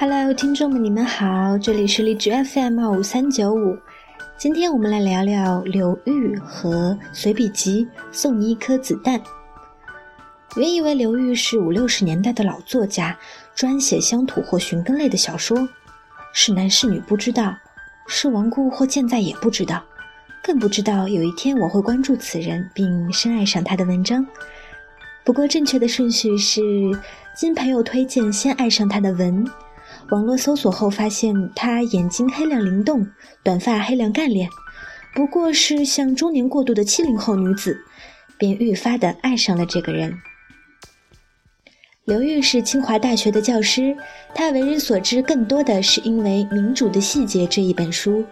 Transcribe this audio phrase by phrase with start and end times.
[0.00, 3.76] Hello，听众们，你们好，这里是荔枝 FM 二五三九五。
[4.38, 9.20] 今天我们来聊聊刘玉和随笔集《送你一颗子弹》。
[10.56, 13.14] 原以为刘玉是五六十年代的老作家，
[13.54, 15.68] 专写乡土或寻根类的小说，
[16.32, 17.54] 是男是女不知道，
[18.08, 19.84] 是亡故或健在也不知道，
[20.42, 24.26] 更不知道有一天我会关注此人并深爱上他的文章。
[25.24, 26.62] 不过正确的顺序是，
[27.36, 29.46] 经朋友推荐先爱上他的文。
[30.10, 33.06] 网络搜索后发现，她眼睛黑亮灵动，
[33.44, 34.48] 短发黑亮干练，
[35.14, 37.80] 不过是像中年过渡的七零后女子，
[38.36, 40.12] 便愈发的爱上了这个人。
[42.06, 43.96] 刘玉是清华大学的教师，
[44.34, 48.24] 他为人所知更多的是因为《民主的细节》这一本书，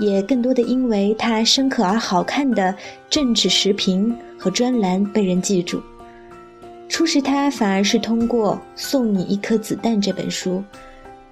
[0.00, 2.74] 也更多的因为他深刻而好看的
[3.08, 5.80] 政治时评和专栏被人记住。
[6.88, 10.64] 初识他反而是通过《送你一颗子弹》这本书。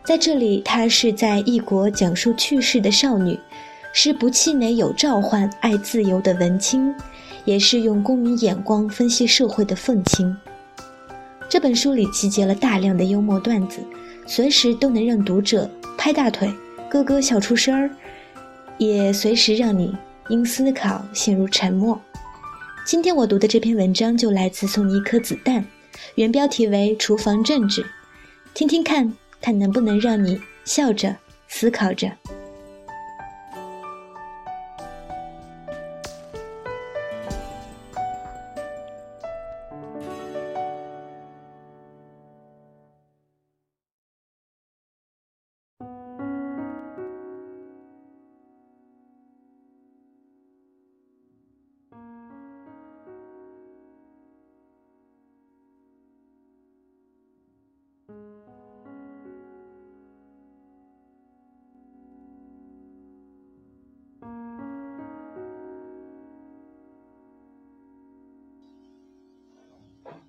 [0.05, 3.41] 在这里，她是在异国讲述趣事的少女，
[3.95, 6.95] 是不气馁、有召唤、爱自由的文青，
[7.47, 10.37] 也是用公民眼光分析社会的愤青。
[11.49, 13.81] 这本书里集结了大量的幽默段子，
[14.27, 16.53] 随时都能让读者拍大腿、
[16.91, 17.91] 咯咯笑出声儿，
[18.77, 19.97] 也随时让你
[20.29, 21.99] 因思考陷入沉默。
[22.85, 25.63] 今天我读的这篇文章就来自《送你一颗子弹》，
[26.17, 27.83] 原标题为《厨房政治》，
[28.53, 29.15] 听听看。
[29.45, 31.15] 看能不能让你笑着
[31.49, 32.11] 思考着。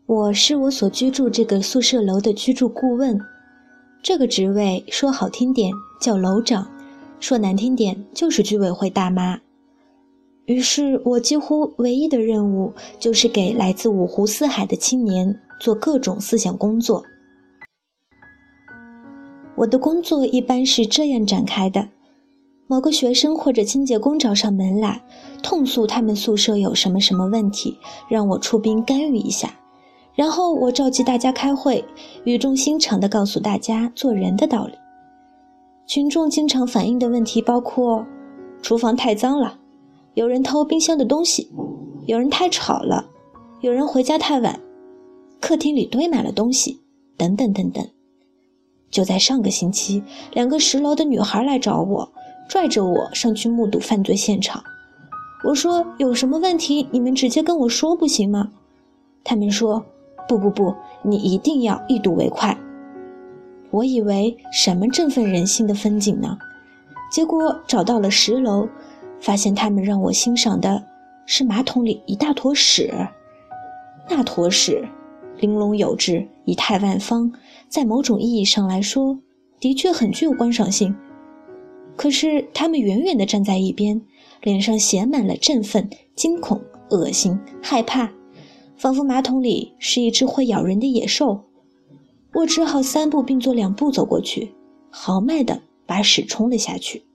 [0.07, 3.19] 我是我所居住这个宿舍楼的居住顾问，
[4.03, 6.69] 这个职位说好听点叫楼长，
[7.19, 9.39] 说难听点就是居委会大妈。
[10.45, 17.03] 于是我几乎唯一的任务就是给来自五湖四海的青年做各种思想工作。
[19.55, 21.89] 我的工作一般是这样展开的：
[22.67, 25.03] 某个学生或者清洁工找上门来，
[25.41, 29.51] 痛诉他们宿舍有什么什么问题，让我出兵干预一下。
[30.15, 31.83] 然后我召集大家开会，
[32.23, 34.73] 语重心长地告诉大家做人的道理。
[35.85, 38.05] 群众经常反映的问题包括：
[38.61, 39.59] 厨房太脏了，
[40.13, 41.51] 有人偷冰箱的东西，
[42.07, 43.05] 有人太吵了，
[43.59, 44.57] 有人回家太晚，
[45.41, 46.79] 客厅里堆满了东西，
[47.17, 47.85] 等等等等。
[48.89, 52.09] 就在上个星期，两个十楼的女孩来找我，
[52.47, 54.63] 拽着我上去目睹犯罪现场。
[55.43, 58.51] 我说：“有什么问题，你们直接跟我说不行吗？”
[59.25, 59.85] 他们说。
[60.27, 62.57] 不不不，你一定要一睹为快。
[63.71, 66.37] 我以为什么振奋人心的风景呢？
[67.11, 68.67] 结果找到了十楼，
[69.19, 70.83] 发现他们让我欣赏的
[71.25, 72.91] 是马桶里一大坨屎。
[74.09, 74.87] 那坨屎，
[75.39, 77.31] 玲珑有致，仪态万方，
[77.67, 79.17] 在某种意义上来说，
[79.59, 80.95] 的确很具有观赏性。
[81.95, 84.01] 可是他们远远地站在一边，
[84.41, 88.09] 脸上写满了振奋、惊恐、恶心、害怕。
[88.77, 91.45] 仿佛马桶里是一只会咬人的野兽，
[92.33, 94.53] 我只好三步并作两步走过去，
[94.89, 97.05] 豪迈地把屎冲了下去。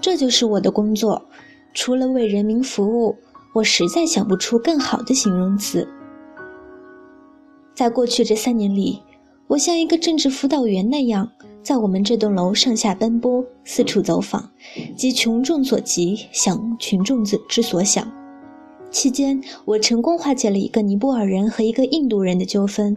[0.00, 1.26] 这就是我的工作，
[1.74, 3.14] 除了为人民服务，
[3.54, 5.86] 我实在想不出更好的形容词。
[7.74, 9.02] 在过去这三年里，
[9.46, 11.30] 我像一个政治辅导员那样，
[11.62, 14.50] 在我们这栋楼上下奔波，四处走访，
[14.96, 18.21] 急群众所急，想群众之之所想。
[18.92, 22.96] 期间，我成功化解了一个尼泊尔人和一个印度人的纠纷。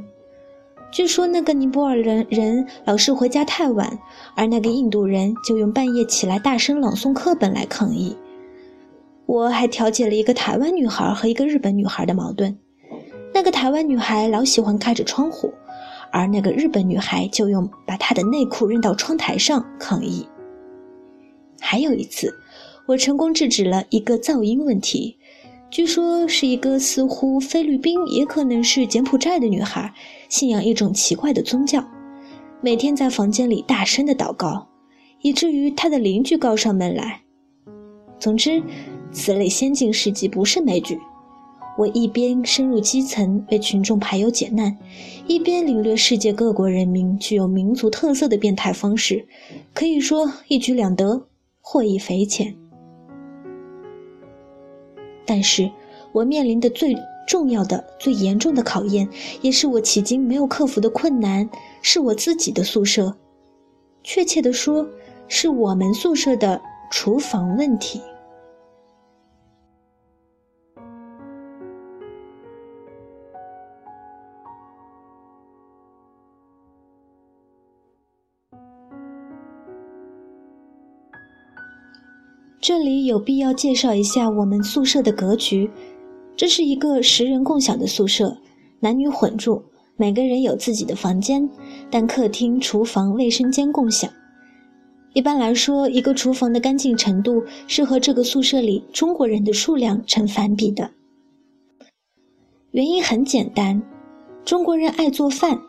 [0.91, 3.97] 据说那个尼泊尔人人老是回家太晚，
[4.35, 8.15] 而那个印度人就用半夜起来大声朗诵课本来抗议。
[9.25, 12.57] 我还调解了一个台湾女孩和一个日本女孩的矛盾。
[13.33, 15.53] 那个台湾女孩老喜欢开着窗户，
[16.11, 20.27] 而那个日本女孩就用把她的内裤扔到窗台上抗议。
[21.59, 22.33] 还有一次，
[22.85, 25.17] 我成功制止了一个噪音问题。
[25.71, 29.93] 据说是一个似乎菲律宾，也可能是柬埔寨的女孩，
[30.29, 31.83] 信仰一种奇怪的宗教，
[32.61, 34.67] 每天在房间里大声的祷告，
[35.21, 37.21] 以至于她的邻居告上门来。
[38.19, 38.63] 总之，
[39.11, 40.97] 此类先进事迹不是枚举。
[41.77, 44.77] 我一边深入基层为群众排忧解难，
[45.27, 49.27] 一边领略世界各国人民具有民族特色的变态方式，
[49.73, 51.27] 可以说一举两得，
[51.59, 52.55] 获益匪浅。
[55.25, 55.69] 但是，
[56.11, 56.95] 我面临的最
[57.27, 59.09] 重要的、最严重的考验，
[59.41, 61.49] 也是我迄今没有克服的困难，
[61.81, 63.15] 是我自己的宿舍，
[64.03, 64.87] 确切的说，
[65.27, 66.61] 是我们宿舍的
[66.91, 67.99] 厨房问题。
[82.67, 85.69] 这里有必要介绍一下我们宿舍的格局。
[86.35, 88.35] 这是一个十人共享的宿舍，
[88.79, 89.61] 男女混住，
[89.97, 91.47] 每个人有自己的房间，
[91.91, 94.09] 但客厅、厨房、卫生间共享。
[95.13, 100.89] 一般来说，一个厨房的干净程度是和这个宿舍里中国人的数量成反比的。
[102.71, 103.79] 原因很简单，
[104.43, 105.61] 中国人爱做饭，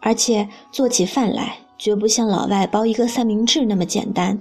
[0.00, 1.56] 而且做起饭来。
[1.82, 4.38] 绝不像老外包一个三明治那么简单，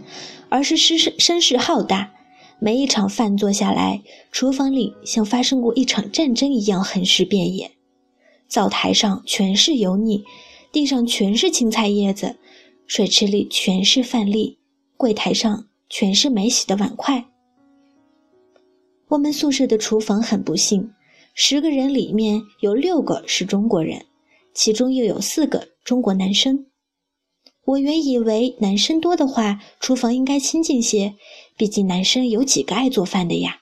[0.50, 2.14] 而是声声势浩大。
[2.60, 7.72] 每一场饭做下来，厨房里像发生过一场战争一样横尸遍野。
[8.48, 10.24] 灶台上全是油腻，
[10.72, 12.36] 地上全是青菜叶子，
[12.86, 14.60] 水池里全是饭粒，
[14.96, 17.26] 柜台上全是没洗的碗筷。
[19.08, 20.92] 我们宿舍的厨房很不幸，
[21.34, 24.06] 十个人里面有六个是中国人，
[24.54, 26.68] 其中又有四个中国男生。
[27.64, 31.14] 我原以为男生多的话，厨房应该清静些，
[31.56, 33.58] 毕竟男生有几个爱做饭的呀。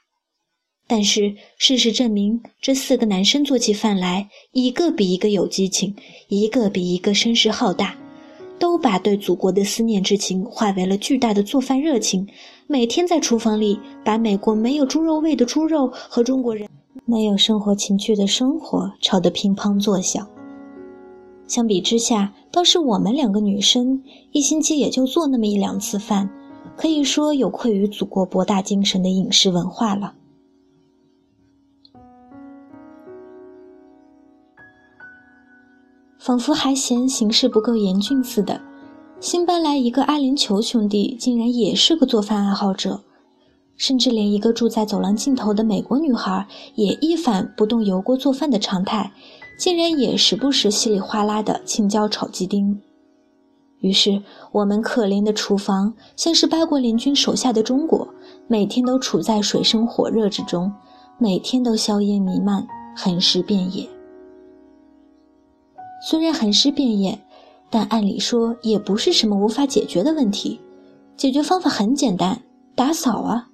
[0.87, 5.95] 但是事实证明，这四个男生做起饭来，一个比一个有激情，
[6.29, 7.95] 一个比一个声势浩大，
[8.57, 12.25] 都把对祖国的思念之情化为了巨大的做饭热情，
[12.67, 16.69] 每天在厨房里把美国没有猪肉味的猪肉和中国人
[17.05, 20.27] 没有生活情趣的生活炒得乒乓作响。
[21.49, 26.29] 相比之下，倒是我们两个女生一星期也就做那么一两次饭，
[26.77, 30.13] 可以说有愧于祖国博大精深的饮食文化了。
[36.19, 38.61] 仿佛还嫌形势不够严峻似的，
[39.19, 43.01] 新搬来一个阿联酋兄弟竟然也是个做饭爱好者，
[43.75, 46.45] 甚至连一个住在走廊尽头的美国女孩
[46.75, 49.11] 也一反不动油锅做饭的常态。
[49.59, 52.79] 竟然也时不时稀里哗啦的青椒炒鸡丁，
[53.81, 54.23] 于是
[54.53, 58.07] 我们可怜的厨房像是八国联军手下的中国，
[58.47, 60.71] 每天都处在水深火热之中，
[61.17, 62.65] 每天都硝烟弥漫，
[62.95, 63.85] 横尸遍野。
[66.07, 67.19] 虽然横尸遍野，
[67.69, 70.61] 但按理说也不是什么无法解决的问题，
[71.17, 72.43] 解决方法很简单，
[72.75, 73.47] 打扫啊。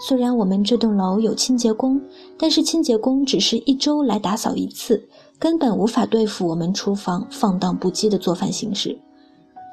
[0.00, 2.00] 虽然我们这栋楼有清洁工，
[2.38, 8.98] 但是清洁工只是一周来打扫一次，根本无法对付我们厨房放荡不羁的做饭形式，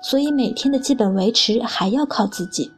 [0.03, 2.71] 所以每天的基本维持还要靠自己。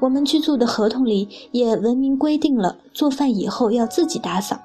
[0.00, 4.58] 我们居住的合同里也文明规定了，做饭以后要自己打扫。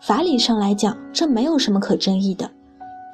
[0.00, 2.50] 法理上来讲，这没有什么可争议的。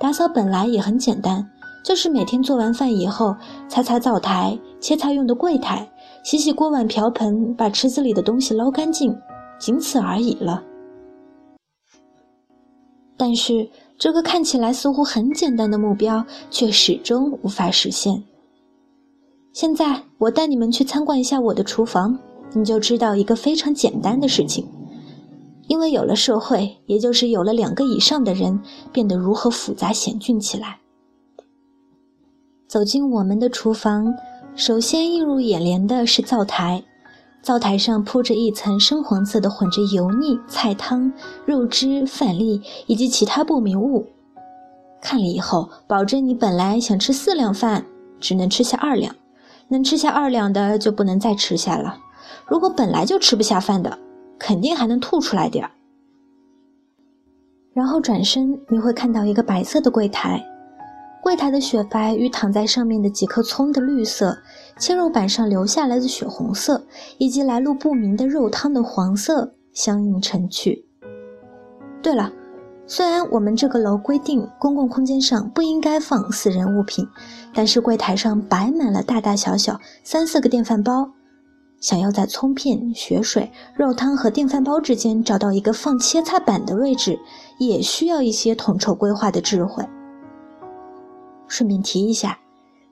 [0.00, 1.46] 打扫本来也很简单，
[1.84, 3.36] 就是每天做完饭以后，
[3.68, 5.86] 擦擦灶台、切菜用的柜台。
[6.22, 9.14] 洗洗锅碗瓢盆，把池子里的东西捞干净，
[9.58, 10.62] 仅此而已了。
[13.22, 18.24] 但是，这个看起来似乎很简单的目标，却始终无法实现。
[19.52, 22.18] 现在，我带你们去参观一下我的厨房，
[22.54, 24.66] 你就知道一个非常简单的事情。
[25.68, 28.58] 因为有了社会，也就是有了两个以上的人，
[28.90, 30.78] 变得如何复杂险峻起来。
[32.66, 34.14] 走进我们的厨房。
[34.56, 36.82] 首先映入眼帘的是灶台，
[37.42, 41.12] 灶台上铺着一层深黄色的混着油腻菜汤、
[41.46, 44.06] 肉汁、饭粒以及其他不明物。
[45.00, 47.86] 看了以后，保证你本来想吃四两饭，
[48.20, 49.14] 只能吃下二两；
[49.68, 51.98] 能吃下二两的就不能再吃下了。
[52.46, 53.98] 如果本来就吃不下饭的，
[54.38, 55.70] 肯定还能吐出来点儿。
[57.72, 60.44] 然后转身，你会看到一个白色的柜台。
[61.22, 64.38] 柜台的雪白与躺在上面的几颗葱的绿色，
[64.78, 66.86] 切肉板上留下来的血红色，
[67.18, 70.86] 以及来路不明的肉汤的黄色相映成趣。
[72.02, 72.32] 对了，
[72.86, 77.06] 虽然我们这个楼规定公共空间上不应该放私人物品，
[77.52, 81.10] 但是柜台上摆满了大大小小三四个电饭煲，
[81.80, 87.20] 想要在葱片、血水、肉汤和电饭煲之间找到一个放切菜板的位置，
[87.58, 89.84] 也需要一些统筹规划的智慧。
[91.50, 92.38] 顺便提一下，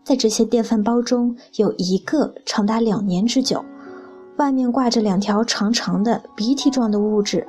[0.05, 3.65] 在这些电饭煲中有一个长达两年之久，
[4.37, 7.47] 外面挂着两条长长的鼻涕状的物质，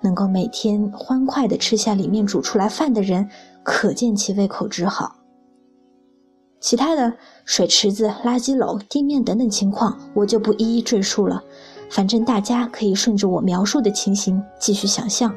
[0.00, 3.28] 能够每天欢快地吃下里面煮出来饭的人，
[3.64, 5.16] 可见其胃口之好。
[6.60, 7.12] 其他的
[7.44, 11.42] 水池子、垃圾篓、地面等等情况，我就不一一赘述了。
[11.90, 15.34] 反正大家可以顺着我描述的情形继续想象。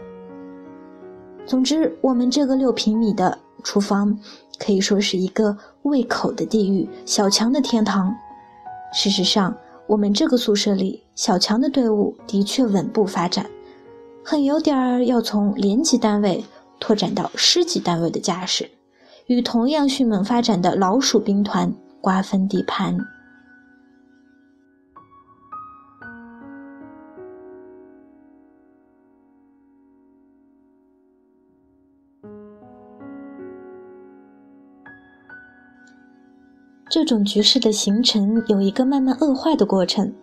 [1.46, 4.18] 总之，我们这个六平米的厨房
[4.60, 8.16] 可以说是一个胃口的地狱，小强的天堂。
[8.94, 9.56] 事实上，
[9.88, 13.50] 我们这个宿舍里，小强的队伍的确稳步发展，
[14.24, 16.44] 很有点儿要从连级单位
[16.80, 18.70] 拓展到师级单位的架势，
[19.28, 22.98] 与同样迅猛发展的老鼠兵团瓜分地盘。
[36.92, 40.14] 这种局势的形成有一个慢慢恶化的过程。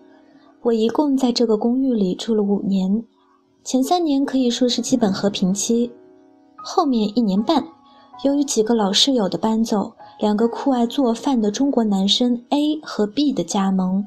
[0.61, 3.03] 我一共在这个公寓里住了五年，
[3.65, 5.91] 前三年可以说是基本和平期，
[6.57, 7.67] 后面一年半，
[8.23, 14.07] 由于几个老室友的搬走，两个酷爱做饭的中国男生 A 和 B 的加盟，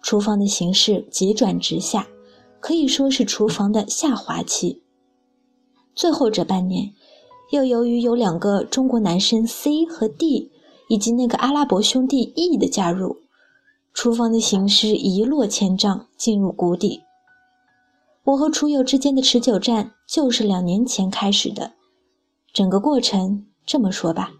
[0.00, 2.06] 厨房的形势急转直下，
[2.60, 4.82] 可以说是厨房的下滑期。
[5.94, 6.94] 最后这半年，
[7.50, 10.49] 又由于有两个中国男生 C 和 D。
[10.90, 13.18] 以及那个阿拉伯兄弟 E 的加入，
[13.94, 17.04] 厨房的形势一落千丈，进入谷底。
[18.24, 21.74] 我和厨友之间的持久战就是两年前开始的，
[22.52, 24.32] 整个过程这么说吧，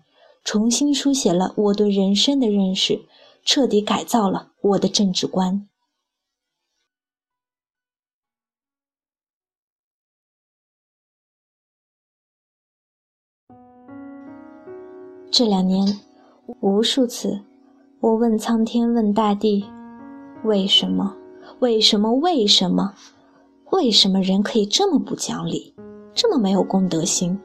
[0.42, 3.06] 重新书写了我对人生的认识，
[3.44, 5.68] 彻底改造了我的政治观。
[15.30, 16.09] 这两年。
[16.58, 17.40] 无数次，
[18.00, 19.64] 我问苍天，问大地：
[20.42, 21.14] 为什么？
[21.60, 22.12] 为什么？
[22.14, 22.92] 为什么？
[23.70, 25.72] 为什么人可以这么不讲理，
[26.12, 27.38] 这么没有公德心，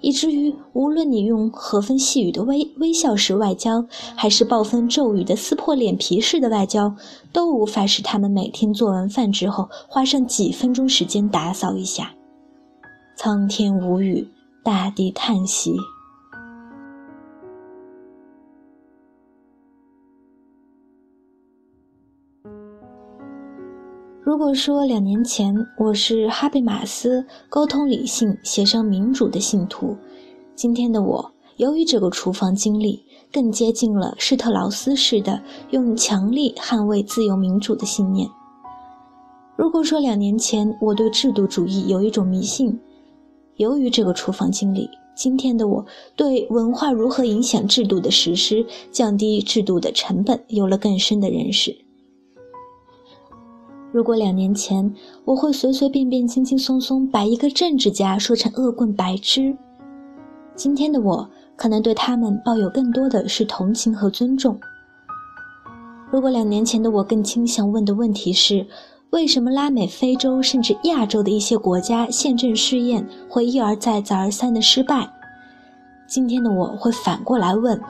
[0.00, 3.84] 以至于无论你用和风细雨的微微笑式外交，
[4.16, 6.92] 还是暴风骤雨的撕破脸皮式的外交，
[7.32, 12.10] 都无法使他们每天做完饭之后花上几分钟时间打扫一下。
[13.16, 14.26] 苍天无语，
[14.64, 15.76] 大地叹息。
[24.28, 29.96] 如果说两年前我是哈贝马斯沟通理性、协商民主的信徒，
[30.54, 38.28] 今天的我由于这个厨房经历，更接近了施特劳斯式的用强力捍卫自由民主的信念。
[39.56, 42.78] 如果说两年前我对制度主义有一种迷信，
[43.56, 51.87] 由于这个厨房经历，今天的我对文化如何影响制度的实施、降低制度的成本有了更深的认识。
[53.90, 59.56] 如果两年前我会随随便便、轻轻松松把一个政治家说成恶棍白痴，
[60.54, 64.58] 今天的我可能对他们抱有更多的是同情和尊重。
[66.10, 68.66] 如果两年前的我更倾向问的问题是，
[69.10, 75.08] 为什么拉美、非洲甚至亚洲的一些国家宪政试验会一而再、再而三的失败，
[76.06, 77.80] 今天的我会反过来问，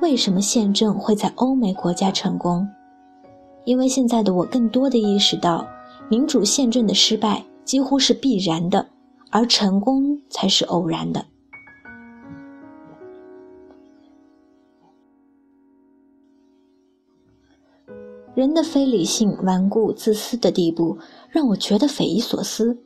[0.00, 2.66] 为什么宪政会在欧美国家成功？
[3.64, 5.66] 因为现在的我更多的意识到，
[6.10, 8.86] 民主宪政的失败几乎是必然的，
[9.30, 11.24] 而成功才是偶然的。
[18.34, 20.98] 人的非理性、顽固、自私的地步，
[21.30, 22.76] 让我觉得匪夷所思。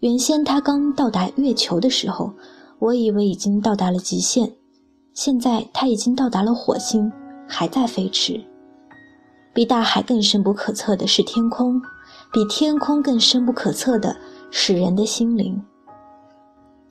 [0.00, 2.32] 原先他刚到达月球的时候，
[2.78, 4.50] 我以为已经到达了极限，
[5.12, 7.12] 现在他已经到达了火星，
[7.46, 8.42] 还在飞驰。
[9.52, 11.82] 比大海更深不可测的是天空，
[12.32, 14.16] 比天空更深不可测的
[14.50, 15.60] 是人的心灵。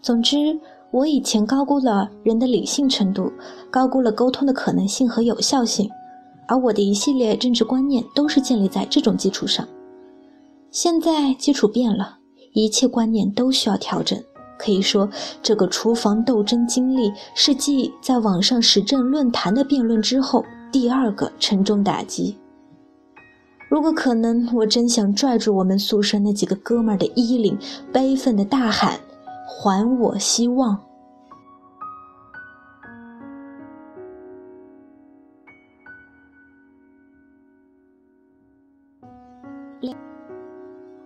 [0.01, 0.59] 总之，
[0.91, 3.31] 我以前高估了人的理性程度，
[3.71, 5.89] 高估了沟通的可能性和有效性，
[6.47, 9.67] 而我的一系列政治观念都是建立在这种基础上。
[10.69, 12.17] 现在基础变了，
[12.53, 14.21] 一切观念都需要调整。
[14.57, 15.09] 可以说，
[15.41, 22.37] 这个厨房斗争经历是继在网上时政论坛的辩论之后第二个沉重打击。
[23.69, 27.55] 如果可能，我真想拽住我们宿舍那几个哥们儿的衣领，
[27.93, 28.99] 悲愤的大喊
[29.47, 30.77] ：“还我希望！”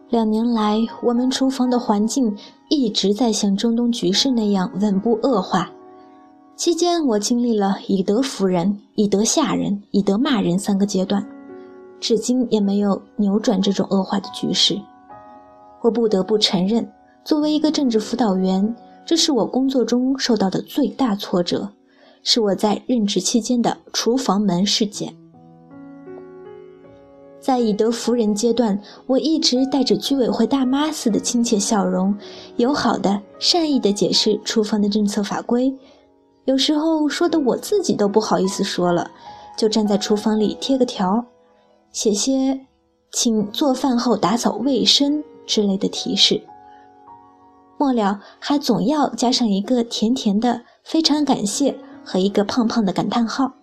[0.09, 2.37] 两年来，我们厨房的环境
[2.69, 5.71] 一直在像中东局势那样稳步恶化。
[6.55, 11.32] 期间，我经历了以德服人、以德吓人、以德骂人三个阶段。
[12.03, 14.77] 至今也没有扭转这种恶化的局势。
[15.81, 16.85] 我不得不承认，
[17.23, 21.69] 作为一个政治辅导员，这是我工作中受到的最大挫折，
[22.21, 25.15] 是我在任职期间的厨房门事件。
[27.39, 32.13] 在以德服人阶段，我一直带着居委会大妈似的亲切笑容，
[32.57, 35.73] 友好的、善意的解释厨房的政策法规。
[36.43, 39.09] 有时候说的我自己都不好意思说了，
[39.57, 41.25] 就站在厨房里贴个条，
[41.93, 42.59] 写些
[43.13, 46.41] “请做饭后打扫卫生”之类的提示。
[47.77, 53.53] 末了还总要加上一个甜甜的“非常感谢”和一个胖胖的感叹号。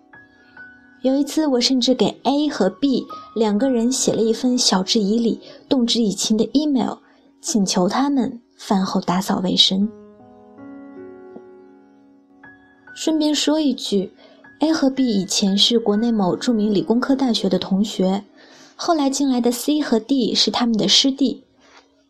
[1.01, 6.97] 有一次，我甚至给 A 和 B 两个人写了一份晓之以理、动之以情的 email，
[7.41, 9.89] 请求他们饭后打扫卫生。
[12.93, 14.13] 顺便说一句
[14.61, 18.23] ，A 和 B 以前是国内某著名理工科大学的同学，
[18.75, 21.43] 后来进来的 C 和 D 是他们的师弟。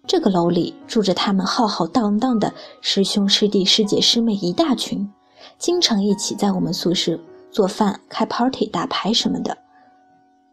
[0.05, 5.09] 这个楼里住着他们浩浩荡荡的师兄师弟师姐师妹一大群，
[5.57, 7.19] 经常一起在我们宿舍。
[7.51, 9.57] 做饭、开 party、打牌什么的，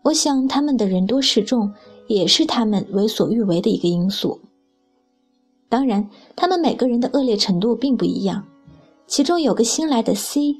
[0.02, 1.73] 我想他们的人多势众，
[2.09, 4.40] 也是他们为所欲为的一个因素。
[5.69, 8.45] 当然，他们每个人的恶劣程度并不一样。
[9.07, 10.57] 其中有个新来的 C，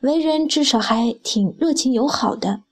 [0.00, 2.62] 为人至少还挺热情友好的。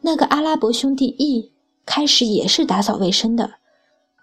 [0.00, 1.52] 那个阿拉伯兄弟 E，
[1.84, 3.54] 开始也是打扫卫生的，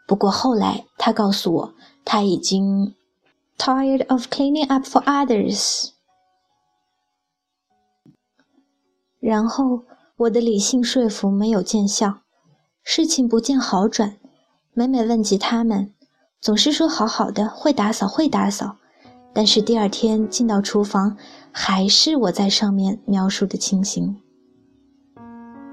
[0.08, 1.74] 不过后来他告诉我，
[2.04, 2.96] 他已经
[3.58, 5.90] tired of cleaning up for others。
[9.20, 9.84] 然后
[10.18, 12.20] 我的理性说服没有见效，
[12.84, 14.18] 事情不见好转。
[14.74, 15.94] 每每问及他们，
[16.42, 18.78] 总是说好好的，会打扫，会打扫。
[19.34, 21.18] 但是第二天进到厨房，
[21.52, 24.16] 还是我在上面描述的情形。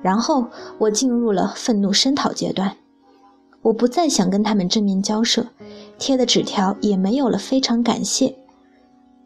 [0.02, 0.46] 然后
[0.78, 2.74] 我进入了愤怒声讨阶段，
[3.60, 5.46] 我不再想跟他们正面交涉，
[5.98, 8.34] 贴的纸条也没有了非常感谢，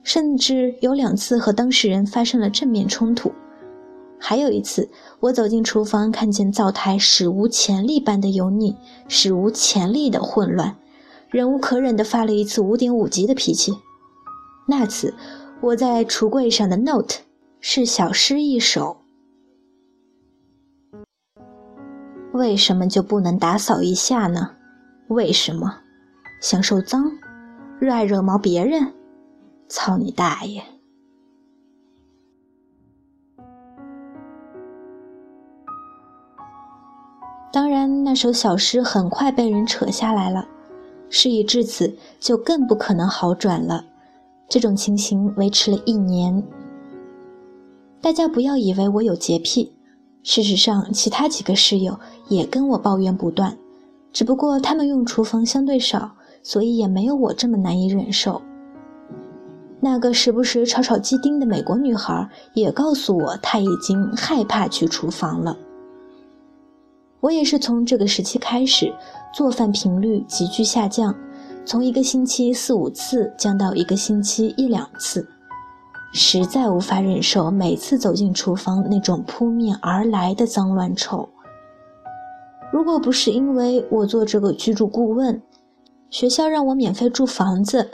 [0.02, 3.30] 甚至有两次和当事人发生了正面冲突。
[4.18, 4.88] 还有一次，
[5.20, 8.74] 我走进厨房，看见灶台史无前例般的油腻，
[9.06, 10.76] 史无前例的混乱，
[11.28, 13.72] 忍无可忍地发了一次五点五级的脾气。
[14.66, 15.14] 那次，
[15.60, 17.16] 我在橱柜上的 note
[17.60, 18.96] 是小诗一首：
[22.32, 24.52] 为什么就不能打扫一下呢？
[25.08, 25.80] 为什么？
[26.40, 27.10] 享受脏？
[27.78, 28.94] 热爱惹毛别人？
[29.68, 30.62] 操你大爷！
[37.52, 40.48] 当然，那首小诗很快被人扯下来了。
[41.08, 43.84] 事已至此，就更不可能好转了。
[44.54, 46.40] 这种情形维持了一年。
[48.00, 49.72] 大家不要以为我有洁癖，
[50.22, 53.58] 事实上，其他几个室友也跟我抱怨不断，
[54.12, 56.08] 只不过他们用厨房相对少，
[56.44, 58.40] 所以也没有我这么难以忍受。
[59.80, 65.58] 那个时不时炒炒鸡丁的美国女孩也告诉我，她已经害怕去厨房了。
[67.18, 68.94] 我也是从这个时期开始，
[69.34, 71.12] 做饭频率急剧下降，
[71.66, 75.26] 从一个星期四五次降到一个星期一两次，
[76.12, 81.28] 实在无法忍受每次走进厨房那种扑面而来的脏乱臭。
[82.70, 85.40] 如果不是因为我做这个居住顾问，
[86.10, 87.90] 学校让我免费住房子，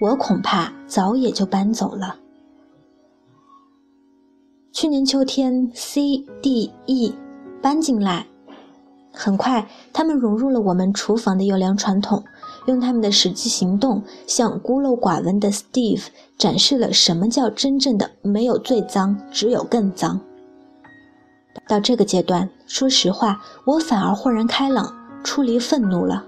[0.00, 2.16] 我恐怕早也就搬走了。
[4.70, 7.14] 去年秋天，C、D、E
[7.60, 8.26] 搬进来。
[9.14, 12.24] 很快，他们融入了我们厨房的优良传统，
[12.66, 16.04] 用他们的实际行动向孤陋寡闻的 Steve
[16.38, 20.20] 展示了什么叫真正的没有最脏，只有更脏。
[21.68, 26.24] 到这个阶段，说实话，我反而豁然开朗，出离愤怒了。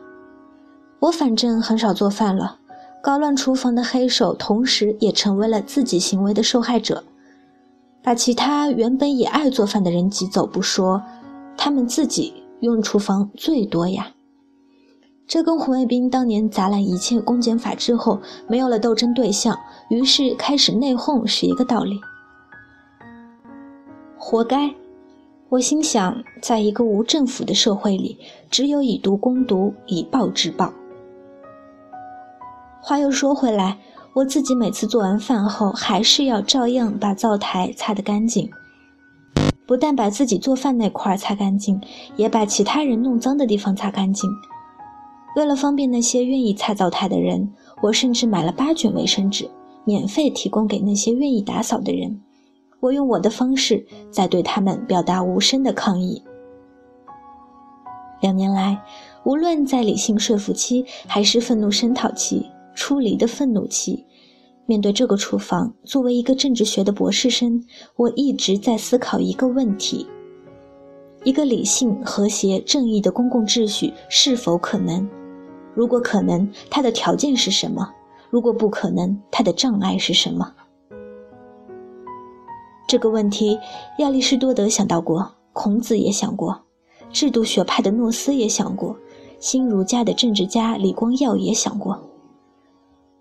[1.01, 2.59] 我反正很少做饭了，
[3.03, 7.05] 搞乱厨房的黑手，同时也成为了自己行为的受害者，
[8.03, 11.03] 把其他原本也爱做饭的人挤走不说，
[11.57, 12.35] 他们自己。
[12.61, 14.07] 用厨房最多呀，
[15.27, 19.59] 这跟红卫兵当年砸烂一切公检法之后没有了斗争对象，
[19.89, 21.99] 于是开始内讧是一个道理。
[24.19, 24.75] 活该！
[25.49, 28.19] 我心想，在一个无政府的社会里，
[28.51, 30.73] 只有以毒攻毒，以暴制暴。
[32.81, 33.79] 话又说回来，
[34.15, 38.51] 我自己每次做完饭后，还是要照样把灶台擦得干净。
[39.67, 41.81] 不但把自己做饭那块擦干净，
[42.17, 44.29] 也把其他人弄脏的地方擦干净。
[45.37, 49.51] 为了方便那些愿意擦灶台的人，我甚至买了八卷卫生纸，
[49.85, 52.21] 免费提供给那些愿意打扫的人。
[52.81, 56.23] 我用我的方式在对他们表达无声的抗议。
[58.21, 58.81] 两年来，
[59.25, 64.05] 无论在理性说服期还是愤怒声讨期、出离的愤怒期，
[64.67, 67.65] 面对这个厨房，作为一个政治学的博士生，
[67.97, 70.07] 我一直在思考一个问题：
[71.25, 75.07] 一个理性、和谐、正义的公共秩序是否可能？
[75.75, 77.91] 如果可能，它的条件是什么？
[78.31, 80.53] 如果不可能，它的障碍是什么？
[82.87, 83.59] 这个问题，
[83.99, 86.61] 亚里士多德想到过，孔子也想过。
[87.13, 88.97] 制度学派的诺斯也想过，
[89.39, 92.01] 新儒家的政治家李光耀也想过。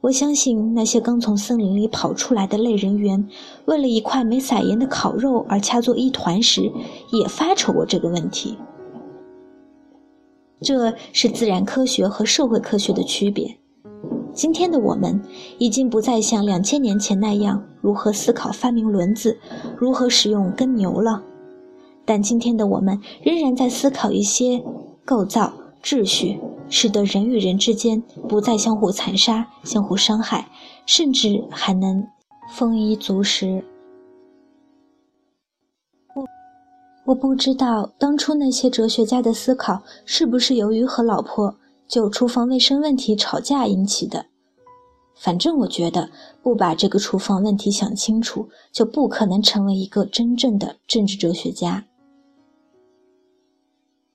[0.01, 3.27] 我相信那些刚从森林里跑出来的类人猿，
[3.65, 6.71] 为了一块没撒盐的烤肉而掐作一团时，
[7.11, 8.57] 也发愁过这个问题。
[10.63, 13.57] 这是自然科学和社会科学的区别。
[14.33, 15.21] 今天的我们
[15.59, 19.37] 已经不再像两千年前那样如何思考发明轮子，
[19.77, 21.21] 如何使用耕牛了。
[22.05, 24.63] 但今天的我们仍然在思考一些
[25.05, 30.49] 构造秩序，使得人与人之间不再相互残杀、相互伤害，
[30.85, 32.07] 甚至还能
[32.49, 33.63] 丰衣足食。
[37.05, 41.53] 我不知道当初那些哲学家的思考是不是由于和老婆
[41.87, 44.25] 就厨房卫生问题吵架引起的。
[45.15, 46.09] 反正我觉得，
[46.41, 51.85] 不把这个厨房问题想清楚，就不可能成为一个真正的政治哲学家。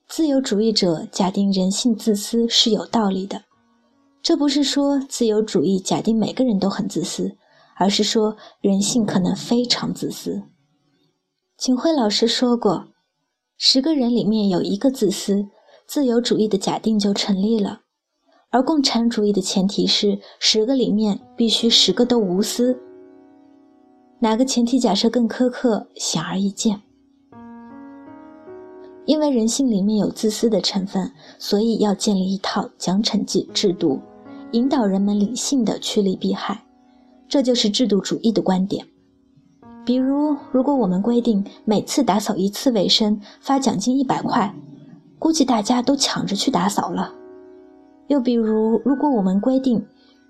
[0.07, 3.43] 自由主义者假定人性自私是有道理的，
[4.21, 7.31] 这不是说自由主义假定每个人都很自私，
[7.77, 10.41] 而是说人性可能非常自私。
[11.59, 12.87] 景辉老师说过，
[13.57, 15.45] 十个人里面有一个自私，
[15.85, 17.81] 自由主义的假定就成立了；
[18.49, 22.79] 而共产主义的前提是十个里面必须十个都无私。
[24.19, 26.81] 哪个前提假设更苛刻，显而易见。
[29.05, 33.99] 因为人性里面有自私的成分，所以要建立一套奖惩制制度，
[34.53, 36.63] 引导人们理性的趋利避害，
[37.27, 38.87] 这就是制度主义的观点。
[39.89, 44.53] 比如，如果我们规定每次打扫一次卫生发奖金一百块，
[45.17, 47.11] 估计大家都抢着去打扫了。
[48.05, 49.83] 又比如，如果我们规定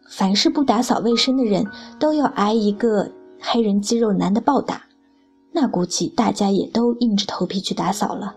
[0.10, 1.68] 凡是不打扫卫生的人
[2.00, 4.84] 都要挨一个黑人肌肉男的暴打，
[5.52, 8.34] 那估计大家也都硬着头皮去打扫了。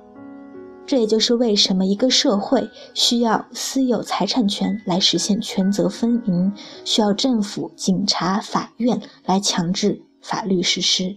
[0.84, 6.52] 这也就是为什么一个社会需要私有财产权来实现权责分明，
[6.84, 11.16] 需要政府、警察、法院来强制法律实施。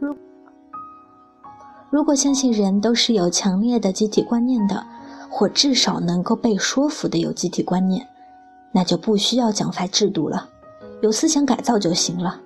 [0.00, 0.16] 如
[1.90, 4.84] 如果相信人都是有强烈的集体观念的，
[5.30, 8.06] 或至少能够被说服的有集体观念，
[8.72, 10.48] 那就不需要奖罚制度了，
[11.02, 12.40] 有思想改造就行了。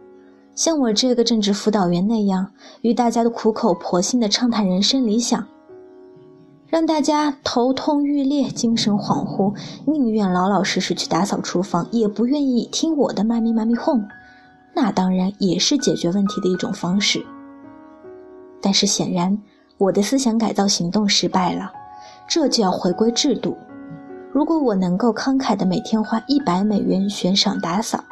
[0.55, 2.51] 像我这个政治辅导员那样，
[2.83, 5.47] 与大家的苦口婆心的畅谈人生理想，
[6.67, 9.55] 让大家头痛欲裂、精神恍惚，
[9.87, 14.07] 宁愿老老实实去打扫厨房，也不愿意听我的妈咪妈咪哄，
[14.75, 17.25] 那当然也是解决问题的一种方式。
[18.61, 19.39] 但是显然，
[19.79, 21.73] 我的思想改造行动失败了，
[22.29, 23.57] 这就要回归制度。
[24.33, 28.03] 如果我能够慷慨的每天花一百美元悬赏打扫。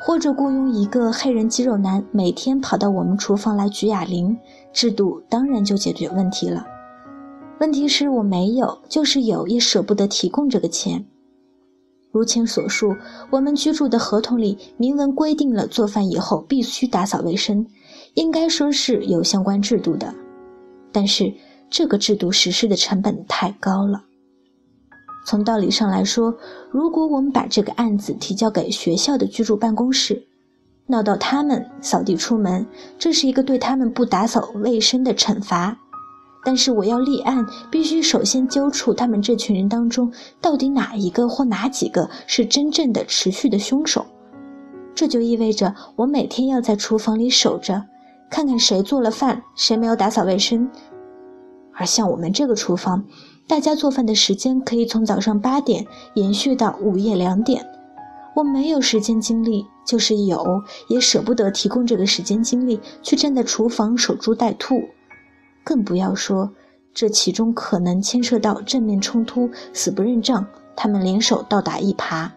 [0.00, 4.38] 或者雇佣一个黑人肌肉男，每天跑到我们厨房来举哑铃，
[4.72, 6.64] 制度当然就解决问题了。
[7.60, 11.04] 问题是我没有，就是有也舍不得提供这个钱。
[12.10, 12.94] 如前所述，
[13.30, 17.66] 我们居住的合同里明文规定了做饭以后必须打扫卫生，
[18.14, 20.14] 应该说是有相关制度的，
[20.90, 21.32] 但是
[21.68, 24.02] 这个制度实施的成本太高了。
[25.26, 26.34] 从道理上来说，
[26.70, 30.26] 如果我们把这个案子提交给学校的居住办公室，
[30.86, 32.66] 闹到他们扫地出门，
[32.98, 35.78] 这是一个对他们不打扫卫生的惩罚。
[36.48, 44.06] 但是我要立案，必须首先揪出他们这群人当中到底哪一个或哪几个是真正的持续的凶手。
[44.94, 47.84] 这就意味着我每天要在厨房里守着，
[48.30, 50.66] 看看谁做了饭，谁没有打扫卫生。
[51.74, 53.04] 而像我们这个厨房。
[53.46, 57.62] 大家做饭的时间可以从早上八点延续到午夜两点，
[58.34, 64.82] 我没有时间精力，就是有也舍不得提供这个时间精力去站在厨房守株待兔，
[65.68, 66.50] 更不要说
[66.94, 72.30] 这其中可能牵涉到正面冲突、死不认账，他们联手倒打一耙。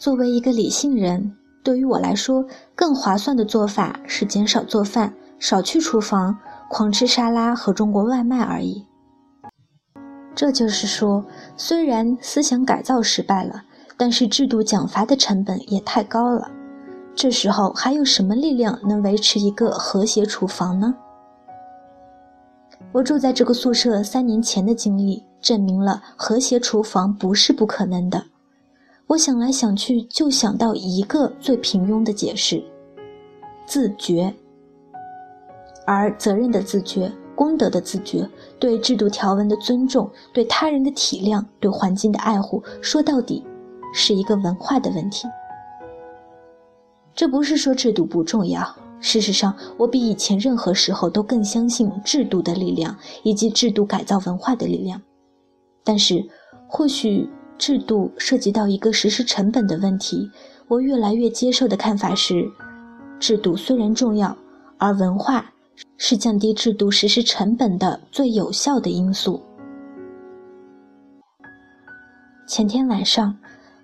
[0.00, 5.14] 作为一个理性人，对于我来说，更划算的做法是减少做饭。
[5.38, 6.36] 少去厨房，
[6.68, 8.84] 狂吃沙拉和中国外卖而已。
[10.34, 11.24] 这就是说，
[11.56, 13.62] 虽然思想改造失败了，
[13.96, 16.50] 但是制度奖罚的成本也太高了。
[17.14, 20.94] 这时候还有什么力量能维持一个和谐厨房呢？
[22.92, 28.24] 我住在这个宿舍三年前的经历证明了和谐厨房不是不可能的。
[29.06, 32.62] 我想来想去，就想到一个最平庸的解释：
[33.66, 34.32] 自觉。
[35.86, 43.44] 而责任的自觉、功德的自觉、对制度条文的尊重、对他人的体谅、对环境的爱护，说到底，
[43.92, 45.26] 是一个文化的问题。
[47.20, 48.66] 这不是说制度不重要，
[48.98, 54.98] 事实上，我比以前任何时候都更相信制度的力量以及制度改造文化的力量。
[55.84, 56.26] 但是，
[56.66, 57.28] 或许
[57.58, 60.30] 制度涉及到一个实施成本的问题，
[60.66, 62.50] 我越来越接受的看法是：
[63.18, 64.34] 制度虽然重要，
[64.78, 65.44] 而文化
[65.98, 69.42] 是降低制度实施成本的最有效的因素。
[72.48, 73.36] 前天晚上。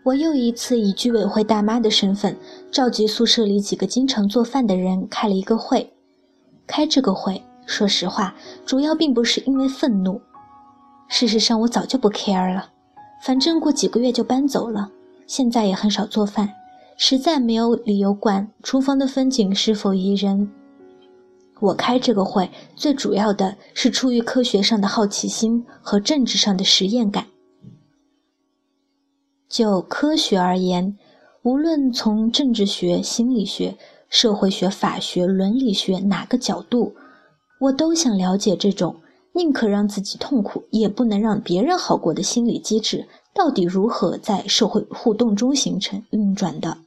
[0.06, 2.36] 我又一次以居委会大妈的身份，
[2.70, 5.92] 召集宿舍里几个经常做饭的人开了一个会。
[6.64, 8.32] 开这个会，说实话，
[8.64, 10.20] 主要并不是因为愤怒。
[11.08, 12.68] 事实上，我早就不 care 了，
[13.20, 14.88] 反正过几个月就搬走了。
[15.26, 16.52] 现在也很少做饭，
[16.96, 20.48] 实在没有理由管厨房的风景是否宜人。
[21.58, 27.26] 我开这个会，最主要的是出于科学上的好奇心和政治上的实验感。
[29.48, 30.96] 就科学而言，
[31.42, 33.76] 无论从政治学、心理学、
[34.08, 36.94] 社会学、法学、伦理学哪个角度，
[37.60, 38.96] 我都想了解这种
[39.32, 46.78] 宁可让自己痛苦，也不能让别人好过的心理机制到底如何在社会互动中形成运转的。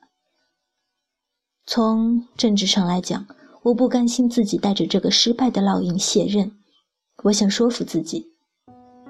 [1.65, 3.25] 从政治上来讲，
[3.61, 6.51] 我不甘心自己带着这个失败的烙印卸任，
[7.23, 8.25] 我想说服自己，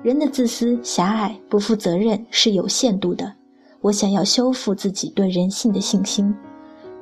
[0.03, 3.38] 人的自私、狭隘、不负责任是有限度的。
[3.81, 6.35] 我想要修复自己对人性的信心，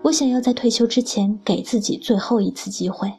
[0.03, 3.11] 我想要在退休之前给自己最后一次机会。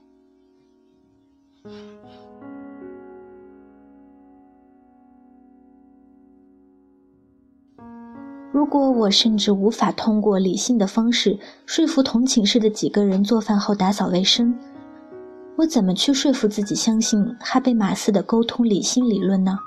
[8.52, 14.56] 如果我甚至无法通过理性的方式说服同寝室的几个人做饭后打扫卫生，
[15.56, 19.58] 我怎么去说服自己相信哈贝马斯的沟通理性理论呢？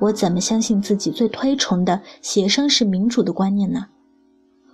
[0.00, 3.86] 我怎么相信自己最推崇的协商式民主的观念呢？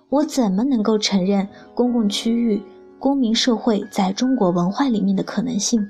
[0.09, 2.63] 我怎么能够承认公共区域、
[3.01, 5.85] 公民社会在中国文化里面的可能性？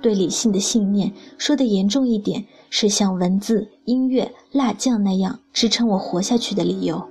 [0.00, 7.06] 对理性的信念说的严重一点，是像文字、音乐、辣酱那样支撑我活下去的理由。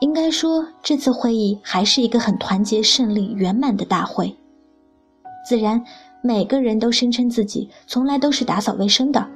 [0.00, 4.36] 应该说，这次会议还是一个很团结、胜利、圆满的大会。
[5.48, 5.82] 自然。
[6.22, 9.26] 每个人都声称自己从来都是打扫卫生的，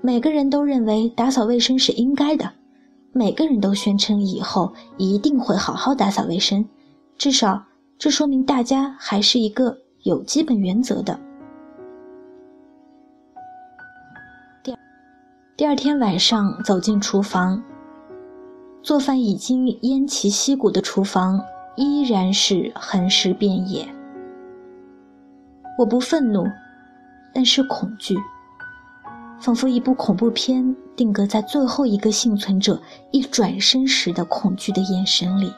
[0.00, 2.52] 每个人都认为打扫卫生是应该的，
[3.12, 6.64] 每个人都宣称以后一定会好好打扫卫生，
[7.18, 7.64] 至少
[7.98, 11.18] 这说明大家还是一个有基本原则的。
[14.62, 14.76] 第
[15.56, 17.62] 第二天晚上走进厨房，
[18.82, 21.40] 做饭已经偃旗息鼓的厨房
[21.76, 23.86] 依然是横尸遍野。
[25.82, 26.46] 我不愤怒，
[27.34, 28.16] 但是恐惧，
[29.40, 35.52] 仿佛一部恐怖片定格在最后一个幸存者一转身时的恐惧的眼神里。